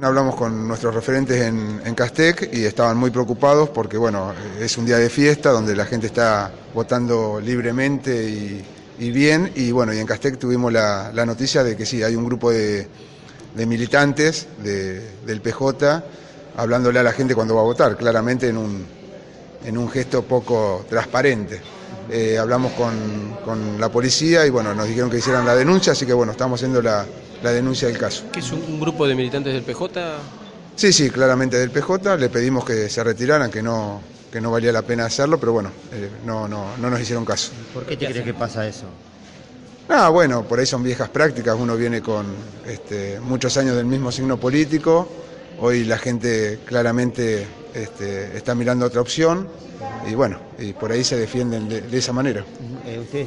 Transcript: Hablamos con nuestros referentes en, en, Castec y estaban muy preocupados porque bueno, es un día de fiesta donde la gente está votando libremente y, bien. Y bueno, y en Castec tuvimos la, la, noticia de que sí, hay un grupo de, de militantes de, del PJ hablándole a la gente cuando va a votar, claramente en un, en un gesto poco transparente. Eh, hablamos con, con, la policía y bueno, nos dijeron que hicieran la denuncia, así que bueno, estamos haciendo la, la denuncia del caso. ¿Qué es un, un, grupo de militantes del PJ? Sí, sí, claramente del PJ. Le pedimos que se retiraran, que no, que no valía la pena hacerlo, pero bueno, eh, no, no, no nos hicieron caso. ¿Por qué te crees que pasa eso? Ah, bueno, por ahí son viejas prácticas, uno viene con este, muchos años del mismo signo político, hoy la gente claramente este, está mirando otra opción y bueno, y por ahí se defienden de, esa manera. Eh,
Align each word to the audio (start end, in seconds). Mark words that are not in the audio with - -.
Hablamos 0.00 0.36
con 0.36 0.68
nuestros 0.68 0.94
referentes 0.94 1.42
en, 1.42 1.82
en, 1.84 1.94
Castec 1.96 2.50
y 2.52 2.64
estaban 2.64 2.96
muy 2.96 3.10
preocupados 3.10 3.70
porque 3.70 3.96
bueno, 3.96 4.32
es 4.60 4.78
un 4.78 4.86
día 4.86 4.96
de 4.96 5.10
fiesta 5.10 5.50
donde 5.50 5.74
la 5.74 5.86
gente 5.86 6.06
está 6.06 6.52
votando 6.72 7.40
libremente 7.40 8.64
y, 8.96 9.10
bien. 9.10 9.50
Y 9.56 9.72
bueno, 9.72 9.92
y 9.92 9.98
en 9.98 10.06
Castec 10.06 10.38
tuvimos 10.38 10.72
la, 10.72 11.10
la, 11.12 11.26
noticia 11.26 11.64
de 11.64 11.76
que 11.76 11.84
sí, 11.84 12.04
hay 12.04 12.14
un 12.14 12.24
grupo 12.24 12.52
de, 12.52 12.86
de 13.56 13.66
militantes 13.66 14.46
de, 14.62 15.00
del 15.26 15.40
PJ 15.40 16.04
hablándole 16.56 17.00
a 17.00 17.02
la 17.02 17.12
gente 17.12 17.34
cuando 17.34 17.56
va 17.56 17.62
a 17.62 17.64
votar, 17.64 17.96
claramente 17.96 18.48
en 18.48 18.56
un, 18.56 18.86
en 19.64 19.78
un 19.78 19.90
gesto 19.90 20.22
poco 20.22 20.84
transparente. 20.88 21.60
Eh, 22.10 22.38
hablamos 22.38 22.72
con, 22.72 23.36
con, 23.44 23.78
la 23.78 23.90
policía 23.90 24.46
y 24.46 24.50
bueno, 24.50 24.74
nos 24.74 24.88
dijeron 24.88 25.10
que 25.10 25.18
hicieran 25.18 25.44
la 25.44 25.54
denuncia, 25.54 25.92
así 25.92 26.06
que 26.06 26.14
bueno, 26.14 26.32
estamos 26.32 26.58
haciendo 26.58 26.80
la, 26.80 27.04
la 27.42 27.52
denuncia 27.52 27.86
del 27.88 27.98
caso. 27.98 28.24
¿Qué 28.32 28.40
es 28.40 28.50
un, 28.50 28.62
un, 28.62 28.80
grupo 28.80 29.06
de 29.06 29.14
militantes 29.14 29.52
del 29.52 29.62
PJ? 29.62 30.16
Sí, 30.74 30.92
sí, 30.92 31.10
claramente 31.10 31.58
del 31.58 31.70
PJ. 31.70 32.16
Le 32.16 32.30
pedimos 32.30 32.64
que 32.64 32.88
se 32.88 33.04
retiraran, 33.04 33.50
que 33.50 33.62
no, 33.62 34.00
que 34.30 34.40
no 34.40 34.50
valía 34.50 34.72
la 34.72 34.82
pena 34.82 35.06
hacerlo, 35.06 35.38
pero 35.38 35.52
bueno, 35.52 35.70
eh, 35.92 36.08
no, 36.24 36.48
no, 36.48 36.76
no 36.76 36.90
nos 36.90 37.00
hicieron 37.00 37.24
caso. 37.24 37.52
¿Por 37.74 37.84
qué 37.84 37.96
te 37.96 38.06
crees 38.06 38.24
que 38.24 38.34
pasa 38.34 38.66
eso? 38.66 38.86
Ah, 39.88 40.10
bueno, 40.10 40.44
por 40.44 40.58
ahí 40.58 40.66
son 40.66 40.82
viejas 40.82 41.08
prácticas, 41.08 41.56
uno 41.58 41.74
viene 41.76 42.02
con 42.02 42.26
este, 42.66 43.20
muchos 43.20 43.56
años 43.56 43.74
del 43.74 43.86
mismo 43.86 44.12
signo 44.12 44.36
político, 44.36 45.08
hoy 45.60 45.84
la 45.84 45.98
gente 45.98 46.58
claramente 46.64 47.46
este, 47.74 48.36
está 48.36 48.54
mirando 48.54 48.86
otra 48.86 49.00
opción 49.00 49.48
y 50.10 50.14
bueno, 50.14 50.38
y 50.58 50.72
por 50.72 50.90
ahí 50.90 51.04
se 51.04 51.16
defienden 51.16 51.68
de, 51.68 51.98
esa 51.98 52.12
manera. 52.12 52.44
Eh, 52.86 53.26